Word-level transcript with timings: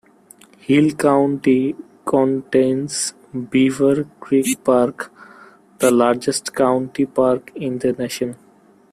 Hill 0.61 0.93
County 0.95 1.75
contains 2.05 3.13
Beaver 3.51 4.05
Creek 4.19 4.63
park, 4.63 5.11
the 5.77 5.91
largest 5.91 6.55
county 6.55 7.05
park 7.05 7.51
in 7.55 7.77
the 7.77 7.93
nation. 7.93 8.35